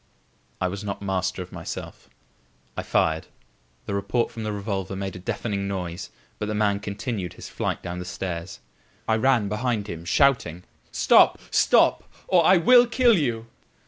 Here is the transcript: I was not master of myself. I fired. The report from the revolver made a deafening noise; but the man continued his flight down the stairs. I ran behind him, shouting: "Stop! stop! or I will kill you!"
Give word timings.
I 0.59 0.67
was 0.67 0.83
not 0.83 1.03
master 1.03 1.43
of 1.43 1.51
myself. 1.51 2.09
I 2.75 2.81
fired. 2.81 3.27
The 3.85 3.93
report 3.93 4.31
from 4.31 4.41
the 4.41 4.51
revolver 4.51 4.95
made 4.95 5.15
a 5.15 5.19
deafening 5.19 5.67
noise; 5.67 6.09
but 6.39 6.47
the 6.47 6.55
man 6.55 6.79
continued 6.79 7.33
his 7.33 7.49
flight 7.49 7.83
down 7.83 7.99
the 7.99 8.05
stairs. 8.05 8.61
I 9.07 9.15
ran 9.17 9.47
behind 9.47 9.85
him, 9.87 10.03
shouting: 10.05 10.63
"Stop! 10.91 11.37
stop! 11.51 12.11
or 12.27 12.43
I 12.43 12.57
will 12.57 12.87
kill 12.87 13.15
you!" 13.15 13.45